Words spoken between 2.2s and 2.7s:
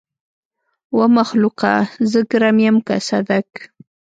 ګرم